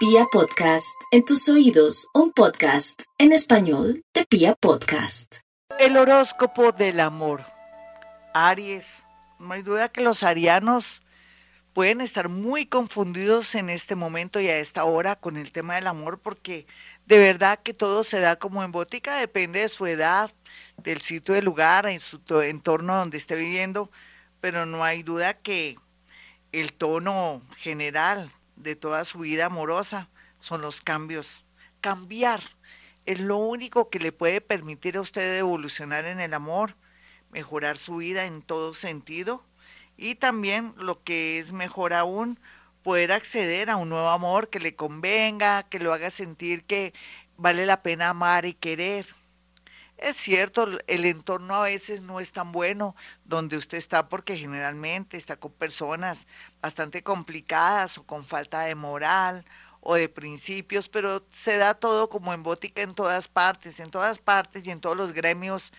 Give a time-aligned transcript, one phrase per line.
[0.00, 5.40] Pia Podcast, en tus oídos, un podcast en español de Pia Podcast.
[5.78, 7.44] El horóscopo del amor.
[8.32, 8.86] Aries.
[9.38, 11.02] No hay duda que los arianos
[11.74, 15.86] pueden estar muy confundidos en este momento y a esta hora con el tema del
[15.86, 16.66] amor porque
[17.04, 20.32] de verdad que todo se da como en botica, depende de su edad,
[20.78, 23.90] del sitio, del lugar, en su entorno donde esté viviendo,
[24.40, 25.76] pero no hay duda que
[26.52, 28.30] el tono general
[28.62, 30.08] de toda su vida amorosa
[30.38, 31.44] son los cambios.
[31.80, 32.40] Cambiar
[33.06, 36.76] es lo único que le puede permitir a usted evolucionar en el amor,
[37.30, 39.44] mejorar su vida en todo sentido
[39.96, 42.38] y también lo que es mejor aún,
[42.82, 46.94] poder acceder a un nuevo amor que le convenga, que lo haga sentir que
[47.36, 49.06] vale la pena amar y querer.
[50.00, 52.96] Es cierto, el entorno a veces no es tan bueno
[53.26, 56.26] donde usted está porque generalmente está con personas
[56.62, 59.44] bastante complicadas o con falta de moral
[59.82, 64.18] o de principios, pero se da todo como en bótica en todas partes, en todas
[64.18, 65.70] partes y en todos los gremios,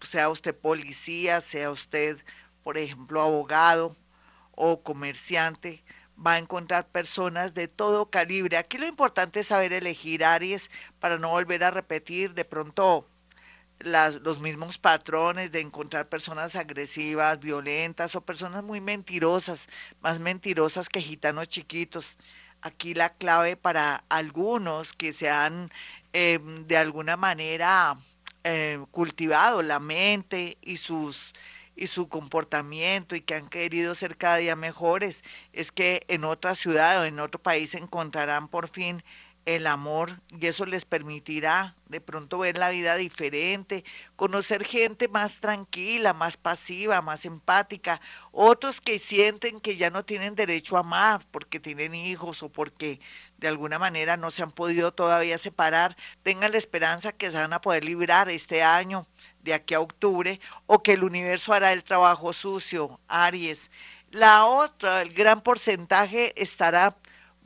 [0.00, 2.16] sea usted policía, sea usted,
[2.64, 3.94] por ejemplo, abogado
[4.52, 5.84] o comerciante,
[6.18, 8.56] va a encontrar personas de todo calibre.
[8.56, 13.06] Aquí lo importante es saber elegir Aries para no volver a repetir de pronto
[13.80, 19.68] los mismos patrones de encontrar personas agresivas, violentas o personas muy mentirosas,
[20.00, 22.18] más mentirosas que gitanos chiquitos.
[22.62, 25.70] Aquí la clave para algunos que se han
[26.12, 27.98] eh, de alguna manera
[28.44, 31.34] eh, cultivado la mente y sus
[31.76, 36.54] y su comportamiento y que han querido ser cada día mejores, es que en otra
[36.54, 39.04] ciudad o en otro país encontrarán por fin
[39.46, 43.84] el amor y eso les permitirá de pronto ver la vida diferente,
[44.16, 48.00] conocer gente más tranquila, más pasiva, más empática,
[48.32, 53.00] otros que sienten que ya no tienen derecho a amar porque tienen hijos o porque
[53.38, 57.52] de alguna manera no se han podido todavía separar, tengan la esperanza que se van
[57.52, 59.06] a poder librar este año
[59.42, 63.70] de aquí a octubre o que el universo hará el trabajo sucio, Aries.
[64.10, 66.96] La otra, el gran porcentaje estará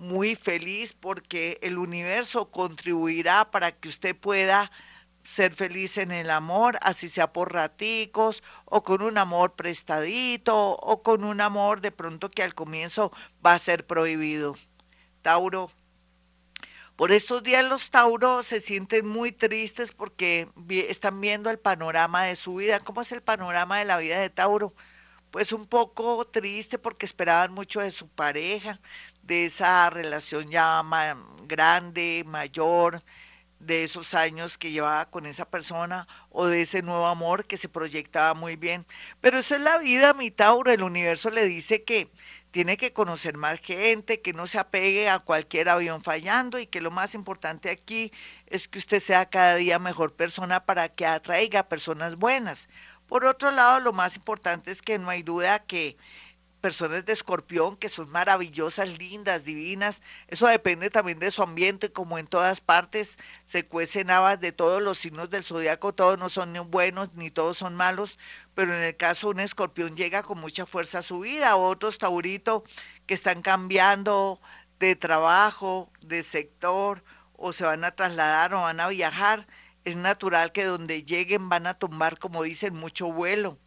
[0.00, 4.72] muy feliz porque el universo contribuirá para que usted pueda
[5.22, 11.02] ser feliz en el amor, así sea por raticos o con un amor prestadito o
[11.02, 13.12] con un amor de pronto que al comienzo
[13.44, 14.56] va a ser prohibido.
[15.20, 15.70] Tauro.
[16.96, 20.48] Por estos días los Tauros se sienten muy tristes porque
[20.88, 22.80] están viendo el panorama de su vida.
[22.80, 24.74] ¿Cómo es el panorama de la vida de Tauro?
[25.30, 28.80] Pues un poco triste porque esperaban mucho de su pareja,
[29.22, 30.82] de esa relación ya
[31.46, 33.02] grande, mayor,
[33.60, 37.68] de esos años que llevaba con esa persona o de ese nuevo amor que se
[37.68, 38.86] proyectaba muy bien.
[39.20, 40.72] Pero eso es la vida, mi Tauro.
[40.72, 42.10] El universo le dice que
[42.50, 46.80] tiene que conocer más gente, que no se apegue a cualquier avión fallando y que
[46.80, 48.12] lo más importante aquí
[48.46, 52.68] es que usted sea cada día mejor persona para que atraiga personas buenas.
[53.10, 55.96] Por otro lado, lo más importante es que no hay duda que
[56.60, 60.00] personas de escorpión que son maravillosas, lindas, divinas.
[60.28, 64.80] Eso depende también de su ambiente, como en todas partes se cuecen habas de todos
[64.80, 68.16] los signos del zodiaco, todos no son ni buenos ni todos son malos,
[68.54, 71.98] pero en el caso de un escorpión llega con mucha fuerza a su vida, otros
[71.98, 72.62] taurito
[73.06, 74.40] que están cambiando
[74.78, 79.48] de trabajo, de sector, o se van a trasladar o van a viajar,
[79.84, 83.58] es natural que donde lleguen van a tomar, como dicen, mucho vuelo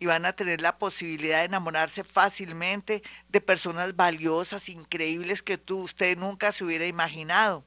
[0.00, 5.82] y van a tener la posibilidad de enamorarse fácilmente de personas valiosas, increíbles que tú,
[5.82, 7.64] usted nunca se hubiera imaginado.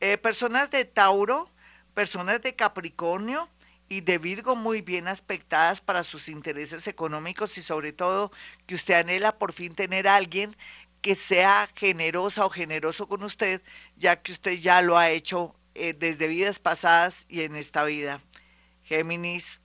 [0.00, 1.50] Eh, personas de Tauro,
[1.92, 3.50] personas de Capricornio
[3.90, 8.32] y de Virgo muy bien aspectadas para sus intereses económicos y sobre todo
[8.66, 10.56] que usted anhela por fin tener a alguien
[11.02, 13.62] que sea generosa o generoso con usted,
[13.96, 18.20] ya que usted ya lo ha hecho eh, desde vidas pasadas y en esta vida.
[18.82, 19.60] Géminis,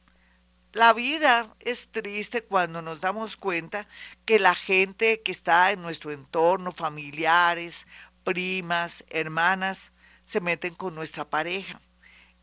[0.74, 3.88] la vida es triste cuando nos damos cuenta
[4.26, 7.88] que la gente que está en nuestro entorno, familiares,
[8.24, 9.92] primas, hermanas,
[10.24, 11.82] se meten con nuestra pareja.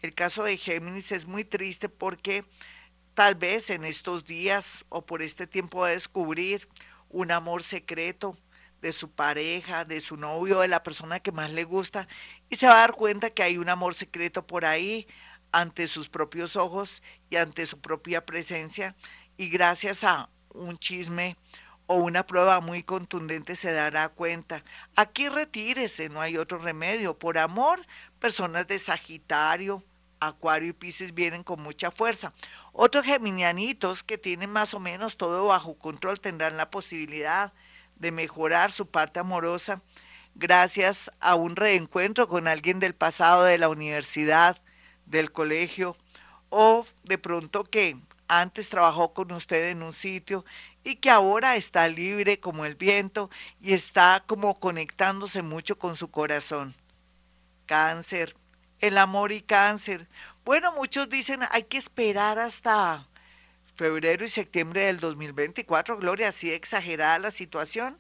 [0.01, 2.45] El caso de Géminis es muy triste porque
[3.15, 6.69] tal vez en estos días o por este tiempo va a descubrir
[7.09, 8.37] un amor secreto
[8.81, 12.09] de su pareja, de su novio, de la persona que más le gusta,
[12.49, 15.07] y se va a dar cuenta que hay un amor secreto por ahí,
[15.53, 18.95] ante sus propios ojos y ante su propia presencia
[19.37, 21.37] y gracias a un chisme
[21.87, 24.63] o una prueba muy contundente se dará cuenta.
[24.95, 27.19] Aquí retírese, no hay otro remedio.
[27.19, 27.81] Por amor,
[28.19, 29.83] personas de Sagitario,
[30.21, 32.35] Acuario y Pisces vienen con mucha fuerza.
[32.73, 37.55] Otros geminianitos que tienen más o menos todo bajo control tendrán la posibilidad
[38.01, 39.83] mejorar su parte amorosa
[40.35, 44.61] gracias a un reencuentro con alguien del pasado de la universidad,
[45.07, 45.97] del colegio,
[46.49, 47.97] o de pronto que
[48.29, 50.45] antes trabajó con usted en un sitio
[50.85, 53.31] y que ahora está libre como el viento
[53.61, 56.75] y está como conectándose mucho con su corazón.
[57.67, 58.35] Cáncer,
[58.79, 60.09] el amor y cáncer.
[60.45, 63.08] Bueno, muchos dicen hay que esperar hasta
[63.79, 67.97] febrero y septiembre del 2024, Gloria, así exagerada la situación.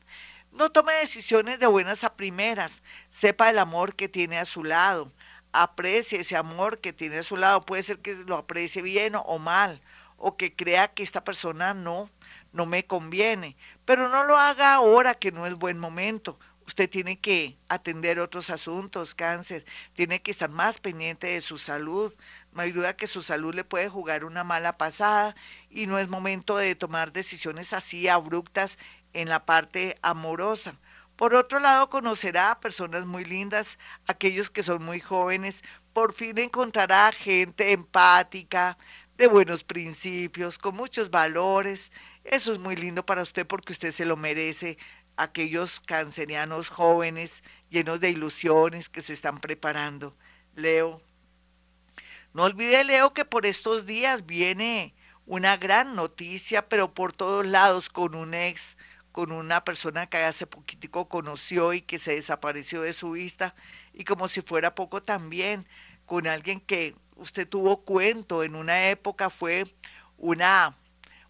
[0.50, 5.12] No tome decisiones de buenas a primeras, sepa el amor que tiene a su lado,
[5.52, 9.38] aprecie ese amor que tiene a su lado, puede ser que lo aprecie bien o
[9.38, 9.80] mal,
[10.16, 12.10] o que crea que esta persona no,
[12.52, 16.40] no me conviene, pero no lo haga ahora que no es buen momento.
[16.68, 19.64] Usted tiene que atender otros asuntos, cáncer,
[19.94, 22.12] tiene que estar más pendiente de su salud.
[22.52, 25.34] No hay duda que su salud le puede jugar una mala pasada
[25.70, 28.78] y no es momento de tomar decisiones así abruptas
[29.12, 30.78] en la parte amorosa.
[31.16, 36.38] Por otro lado, conocerá a personas muy lindas, aquellos que son muy jóvenes, por fin
[36.38, 38.78] encontrará gente empática,
[39.16, 41.90] de buenos principios, con muchos valores.
[42.22, 44.78] Eso es muy lindo para usted porque usted se lo merece.
[45.16, 50.16] Aquellos cancerianos jóvenes, llenos de ilusiones que se están preparando.
[50.54, 51.02] Leo.
[52.32, 54.94] No olvide, Leo, que por estos días viene
[55.28, 58.78] una gran noticia, pero por todos lados, con un ex,
[59.12, 63.54] con una persona que hace poquitico conoció y que se desapareció de su vista,
[63.92, 65.68] y como si fuera poco también,
[66.06, 69.66] con alguien que usted tuvo cuento en una época, fue
[70.16, 70.74] una,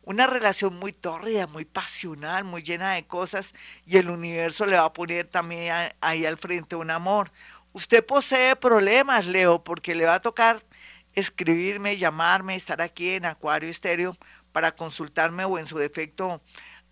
[0.03, 3.53] una relación muy tórrida, muy pasional, muy llena de cosas,
[3.85, 7.33] y el universo le va a poner también ahí al frente un amor.
[7.73, 10.63] Usted posee problemas, Leo, porque le va a tocar
[11.15, 14.17] escribirme, llamarme, estar aquí en Acuario Estéreo
[14.53, 16.41] para consultarme o en su defecto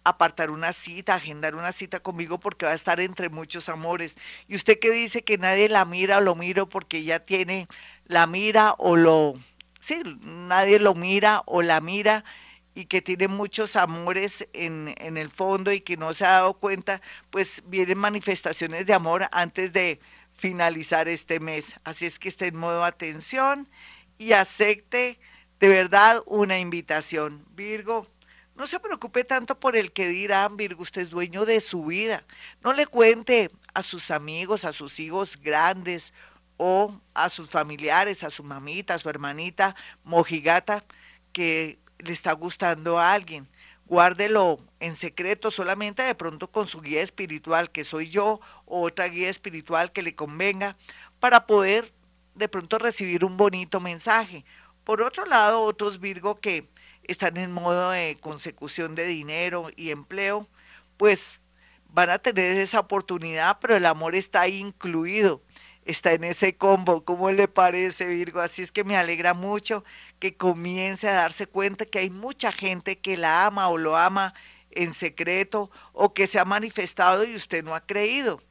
[0.07, 4.17] apartar una cita, agendar una cita conmigo porque va a estar entre muchos amores.
[4.47, 7.67] Y usted que dice que nadie la mira o lo miro porque ya tiene
[8.05, 9.35] la mira o lo,
[9.81, 12.25] sí, nadie lo mira o la mira
[12.73, 16.55] y que tiene muchos amores en, en el fondo y que no se ha dado
[16.55, 19.99] cuenta, pues vienen manifestaciones de amor antes de
[20.35, 21.81] finalizar este mes.
[21.83, 23.69] Así es que esté en modo atención
[24.19, 25.19] y acepte
[25.59, 27.45] de verdad una invitación.
[27.55, 28.07] Virgo,
[28.55, 32.25] no se preocupe tanto por el que dirán, Virgo, usted es dueño de su vida.
[32.63, 36.15] No le cuente a sus amigos, a sus hijos grandes
[36.57, 40.85] o a sus familiares, a su mamita, a su hermanita mojigata,
[41.33, 43.49] que le está gustando a alguien.
[43.85, 49.09] Guárdelo en secreto solamente de pronto con su guía espiritual, que soy yo, o otra
[49.09, 50.77] guía espiritual que le convenga,
[51.21, 51.93] para poder
[52.37, 54.45] de pronto recibir un bonito mensaje.
[54.85, 56.69] Por otro lado, otros Virgo que
[57.05, 60.49] están en modo de consecución de dinero y empleo,
[60.97, 61.41] pues
[61.89, 65.43] van a tener esa oportunidad, pero el amor está incluido
[65.87, 67.05] está en ese combo.
[67.05, 68.41] ¿Cómo le parece, Virgo?
[68.41, 69.85] Así es que me alegra mucho
[70.19, 74.35] que comience a darse cuenta que hay mucha gente que la ama o lo ama
[74.71, 78.43] en secreto o que se ha manifestado y usted no ha creído.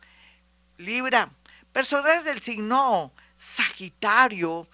[0.78, 1.32] Libra,
[1.72, 4.68] personas del signo Sagitario,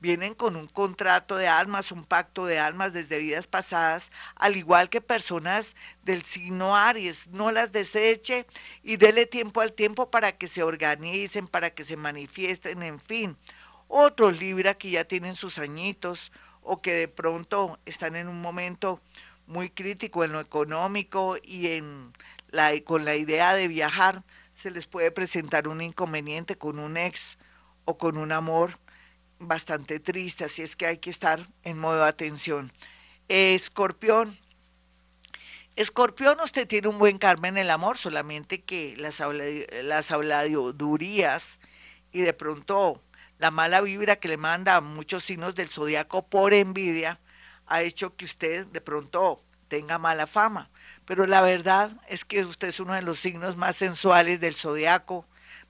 [0.00, 4.88] vienen con un contrato de almas, un pacto de almas desde vidas pasadas, al igual
[4.88, 7.28] que personas del signo Aries.
[7.28, 8.46] No las deseche
[8.82, 13.36] y dele tiempo al tiempo para que se organicen, para que se manifiesten, en fin.
[13.88, 16.32] Otros Libra que ya tienen sus añitos
[16.62, 19.00] o que de pronto están en un momento
[19.46, 22.12] muy crítico en lo económico y en
[22.50, 24.22] la, con la idea de viajar,
[24.54, 27.38] se les puede presentar un inconveniente con un ex
[27.88, 28.78] o con un amor
[29.38, 32.70] bastante triste, así es que hay que estar en modo atención.
[33.28, 34.38] Escorpión.
[35.74, 39.22] Escorpión, usted tiene un buen karma en el amor, solamente que las,
[39.84, 41.60] las habladurías
[42.12, 43.02] y de pronto
[43.38, 47.18] la mala vibra que le manda a muchos signos del zodiaco por envidia
[47.68, 50.68] ha hecho que usted de pronto tenga mala fama.
[51.06, 55.24] Pero la verdad es que usted es uno de los signos más sensuales del zodiaco,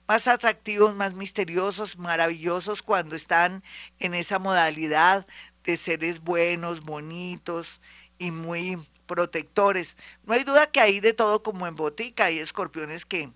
[0.08, 3.62] más atractivos, más misteriosos, maravillosos cuando están
[3.98, 5.26] en esa modalidad
[5.64, 7.82] de seres buenos, bonitos
[8.18, 9.98] y muy protectores.
[10.24, 13.30] No hay duda que hay de todo como en botica, hay escorpiones que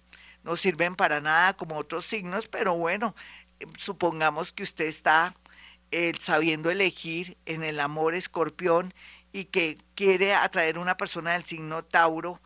[0.44, 3.14] no sirven para nada como otros signos, pero bueno,
[3.76, 5.36] supongamos que usted está
[5.90, 8.94] eh, sabiendo elegir en el amor escorpión
[9.30, 12.40] y que quiere atraer una persona del signo Tauro,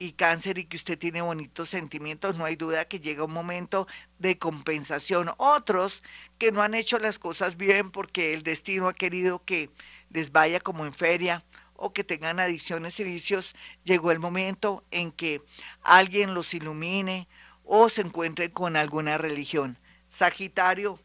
[0.00, 3.86] y cáncer y que usted tiene bonitos sentimientos, no hay duda que llega un momento
[4.18, 5.30] de compensación.
[5.36, 6.02] Otros
[6.38, 9.68] que no han hecho las cosas bien porque el destino ha querido que
[10.08, 13.54] les vaya como en feria o que tengan adicciones y vicios,
[13.84, 15.42] llegó el momento en que
[15.82, 17.28] alguien los ilumine
[17.62, 19.78] o se encuentren con alguna religión.
[20.08, 20.98] Sagitario,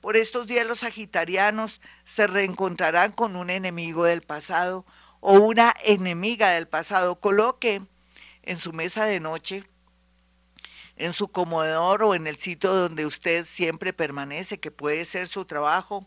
[0.00, 4.86] por estos días los sagitarianos se reencontrarán con un enemigo del pasado
[5.18, 7.18] o una enemiga del pasado.
[7.18, 7.82] Coloque
[8.46, 9.64] en su mesa de noche,
[10.96, 15.44] en su comedor o en el sitio donde usted siempre permanece, que puede ser su
[15.44, 16.06] trabajo,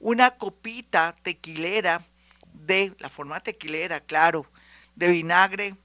[0.00, 2.04] una copita tequilera
[2.52, 4.46] de la forma tequilera, claro,
[4.96, 5.76] de vinagre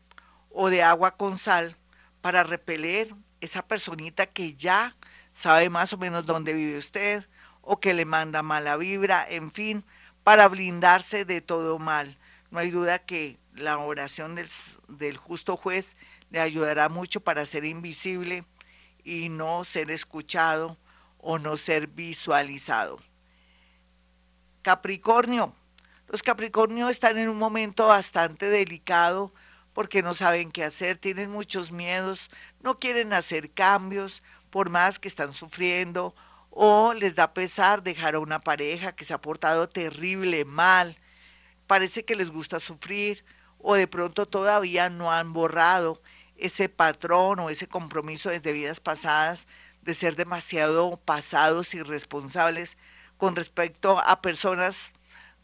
[0.49, 1.77] o de agua con sal
[2.21, 4.95] para repeler esa personita que ya
[5.31, 7.27] sabe más o menos dónde vive usted
[7.61, 9.83] o que le manda mala vibra, en fin,
[10.23, 12.17] para blindarse de todo mal.
[12.53, 15.97] No hay duda que la oración del, justo juez
[16.29, 18.45] le ayudará mucho para ser invisible
[19.03, 20.77] y no ser escuchado
[21.17, 22.99] o no ser visualizado.
[24.61, 25.55] Capricornio.
[26.07, 29.33] Los Capricornio están en un momento bastante delicado
[29.73, 32.29] porque no saben qué hacer, tienen muchos miedos,
[32.61, 36.13] no quieren hacer cambios por más que están sufriendo
[36.51, 40.95] o les da pesar dejar a una pareja que se ha portado terrible, mal,
[41.73, 43.25] parece que les gusta sufrir
[43.57, 45.99] o de pronto todavía no han borrado
[46.37, 49.47] ese patrón o ese compromiso desde vidas pasadas
[49.81, 52.77] de ser demasiado pasados y responsables
[53.17, 54.93] con respecto a personas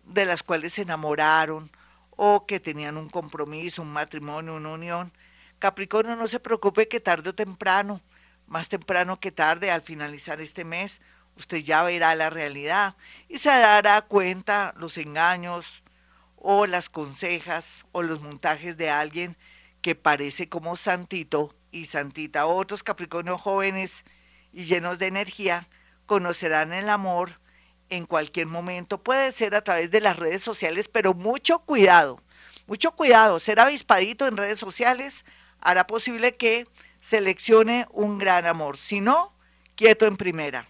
[0.04, 1.72] de las cuales se enamoraron
[2.12, 5.12] o que tenían un compromiso, un matrimonio, una unión.
[5.58, 8.02] Capricornio, no se preocupe que tarde o temprano,
[8.46, 11.02] más temprano que tarde, al finalizar este mes,
[11.38, 12.96] usted ya verá la realidad
[13.28, 15.82] y se dará cuenta los engaños,
[16.40, 19.38] o las consejas o los montajes de alguien
[19.82, 22.46] que parece como santito y santita.
[22.46, 24.04] Otros Capricornios jóvenes
[24.52, 25.68] y llenos de energía
[26.06, 27.40] conocerán el amor
[27.90, 29.04] en cualquier momento.
[29.04, 32.22] Puede ser a través de las redes sociales, pero mucho cuidado,
[32.68, 33.40] mucho cuidado.
[33.40, 35.26] Ser avispadito en redes sociales
[35.60, 36.68] hará posible que
[37.00, 38.78] seleccione un gran amor.
[38.78, 39.34] Si no,
[39.76, 40.68] quieto en primera.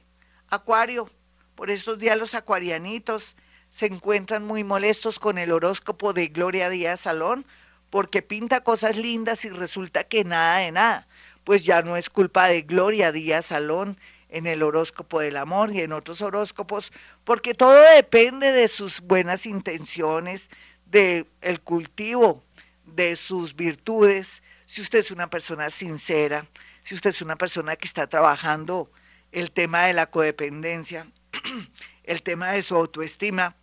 [0.50, 1.10] Acuario,
[1.56, 3.36] por estos días los acuarianitos
[3.70, 7.46] se encuentran muy molestos con el horóscopo de Gloria Díaz Salón
[7.90, 11.08] porque pinta cosas lindas y resulta que nada de nada.
[11.44, 13.98] Pues ya no es culpa de Gloria Díaz Salón
[14.30, 16.92] en el horóscopo del amor y en otros horóscopos,
[17.24, 20.50] porque todo depende de sus buenas intenciones,
[20.86, 22.44] de el cultivo
[22.86, 26.48] de sus virtudes, si usted es una persona sincera,
[26.84, 28.92] si usted es una persona que está trabajando
[29.32, 31.08] el tema de la codependencia,
[32.04, 33.56] el tema de su autoestima,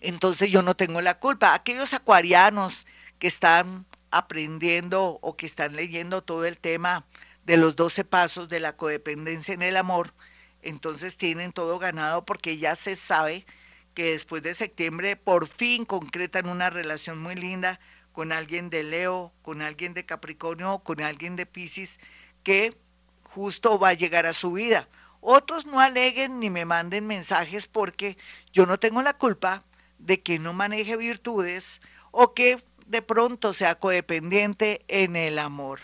[0.00, 1.54] entonces yo no tengo la culpa.
[1.54, 2.86] Aquellos acuarianos
[3.18, 7.06] que están aprendiendo o que están leyendo todo el tema
[7.44, 10.14] de los 12 pasos de la codependencia en el amor,
[10.62, 13.46] entonces tienen todo ganado porque ya se sabe
[13.94, 17.80] que después de septiembre por fin concretan una relación muy linda
[18.12, 22.00] con alguien de Leo, con alguien de Capricornio, con alguien de Pisces,
[22.42, 22.76] que
[23.22, 24.88] justo va a llegar a su vida.
[25.20, 28.16] Otros no aleguen ni me manden mensajes porque
[28.52, 29.64] yo no tengo la culpa
[29.98, 35.80] de que no maneje virtudes o que de pronto sea codependiente en el amor.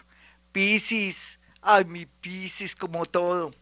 [0.52, 3.54] Piscis, ay mi Piscis como todo.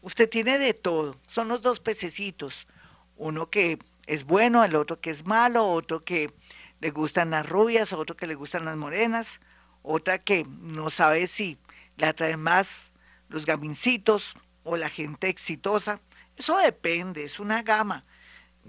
[0.00, 1.20] Usted tiene de todo.
[1.26, 2.68] Son los dos pececitos.
[3.16, 6.32] Uno que es bueno, el otro que es malo, otro que
[6.80, 9.40] le gustan las rubias, otro que le gustan las morenas,
[9.82, 11.58] otra que no sabe si
[11.96, 12.92] le atraen más
[13.28, 14.34] los gamincitos
[14.68, 16.00] o la gente exitosa.
[16.36, 18.04] Eso depende, es una gama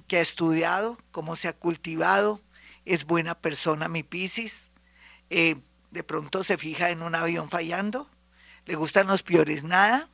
[0.07, 2.41] que ha estudiado, cómo se ha cultivado,
[2.85, 4.71] es buena persona mi Piscis,
[5.29, 5.57] eh,
[5.91, 8.09] de pronto se fija en un avión fallando,
[8.65, 10.09] le gustan los peores nada.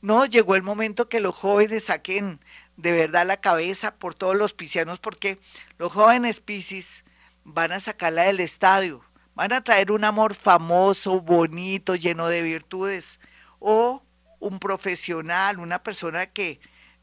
[0.00, 2.38] No, llegó el momento que los jóvenes saquen
[2.76, 5.38] de verdad la cabeza por todos los piscianos, porque
[5.76, 7.04] los jóvenes Piscis
[7.42, 9.02] van a sacarla del estadio,
[9.34, 13.18] van a traer un amor famoso, bonito, lleno de virtudes,
[13.58, 14.05] o
[14.38, 16.60] un profesional, una persona que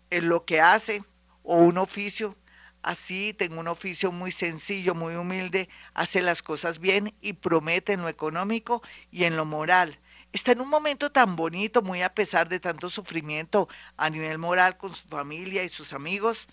[0.09, 1.03] en lo que hace
[1.43, 2.35] o un oficio,
[2.81, 8.01] así tengo un oficio muy sencillo, muy humilde, hace las cosas bien y promete en
[8.01, 9.99] lo económico y en lo moral.
[10.33, 14.77] Está en un momento tan bonito, muy a pesar de tanto sufrimiento a nivel moral
[14.77, 16.47] con su familia y sus amigos,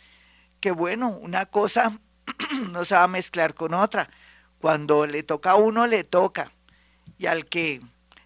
[0.61, 1.99] que bueno, una cosa
[2.73, 4.11] no se va a mezclar con otra.
[4.61, 6.53] Cuando le toca a uno, le toca.
[7.19, 7.81] Y al que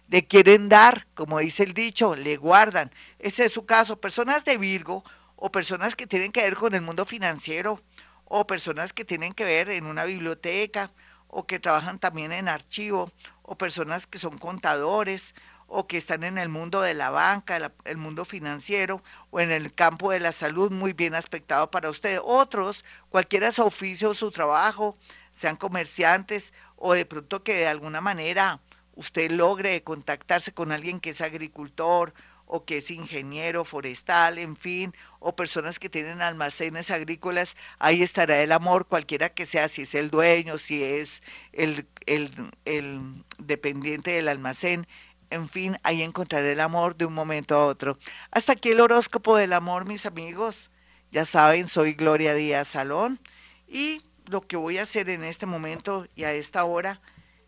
[0.07, 2.91] le quieren dar, como dice el dicho, le guardan.
[3.19, 3.99] Ese es su caso.
[3.99, 5.03] Personas de Virgo
[5.35, 7.81] o personas que tienen que ver con el mundo financiero,
[8.25, 10.91] o personas que tienen que ver en una biblioteca,
[11.27, 13.11] o que trabajan también en archivo,
[13.43, 15.35] o personas que son contadores,
[15.67, 19.73] o que están en el mundo de la banca, el mundo financiero, o en el
[19.73, 22.19] campo de la salud, muy bien aspectado para usted.
[22.23, 24.97] Otros, cualquiera su oficio, su trabajo,
[25.31, 28.61] sean comerciantes, o de pronto que de alguna manera
[28.95, 32.13] usted logre contactarse con alguien que es agricultor
[32.47, 38.41] o que es ingeniero forestal, en fin, o personas que tienen almacenes agrícolas, ahí estará
[38.41, 41.23] el amor, cualquiera que sea, si es el dueño, si es
[41.53, 44.87] el, el, dependiente del almacén,
[45.31, 47.97] en fin, ahí encontraré el amor de un momento a otro.
[48.29, 50.69] Hasta aquí el horóscopo del amor, mis amigos.
[51.11, 53.19] Ya saben, soy Gloria Díaz Salón
[53.67, 57.01] y lo que voy a hacer en este momento y a esta hora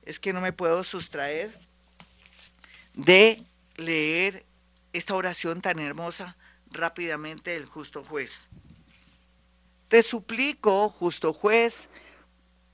[0.08, 1.54] es que no me puedo sustraer
[2.94, 3.44] de
[3.76, 4.46] leer
[4.94, 6.38] esta oración tan hermosa
[6.72, 8.48] rápidamente del justo juez.
[9.90, 11.90] Te suplico, justo juez,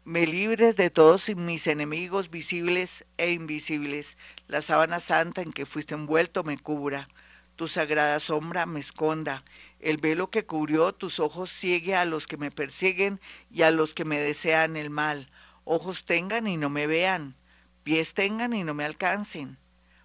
[0.04, 4.16] me libres de todos mis enemigos visibles e invisibles.
[4.48, 7.10] La sábana santa en que fuiste envuelto me cubra.
[7.56, 9.44] Tu sagrada sombra me esconda.
[9.80, 13.96] El velo que cubrió tus ojos ciegue a los que me persiguen y a los
[13.96, 15.32] que me desean el mal.
[15.66, 17.36] Ojos tengan y no me vean.
[17.84, 19.58] Pies tengan y no me alcancen